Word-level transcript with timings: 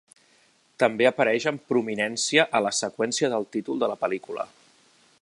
També 0.83 1.07
apareix 1.09 1.45
amb 1.51 1.67
prominència 1.73 2.47
a 2.59 2.63
la 2.69 2.73
seqüència 2.81 3.33
del 3.35 3.49
títol 3.57 3.85
de 3.85 3.91
la 3.93 4.03
pel·lícula. 4.07 4.49